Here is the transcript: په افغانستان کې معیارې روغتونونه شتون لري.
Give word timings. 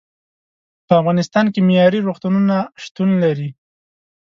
په 0.87 0.93
افغانستان 1.01 1.45
کې 1.53 1.59
معیارې 1.67 1.99
روغتونونه 2.07 2.55
شتون 2.83 3.09
لري. 3.23 3.49